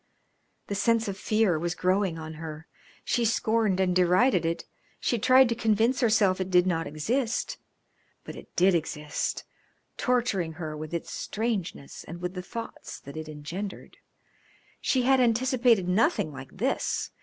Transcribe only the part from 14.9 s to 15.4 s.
had